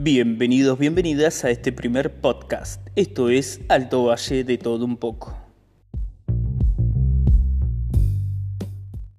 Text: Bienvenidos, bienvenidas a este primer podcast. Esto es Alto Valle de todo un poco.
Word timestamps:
Bienvenidos, 0.00 0.78
bienvenidas 0.78 1.44
a 1.44 1.50
este 1.50 1.72
primer 1.72 2.20
podcast. 2.20 2.86
Esto 2.94 3.30
es 3.30 3.60
Alto 3.68 4.04
Valle 4.04 4.44
de 4.44 4.56
todo 4.56 4.84
un 4.84 4.96
poco. 4.96 5.47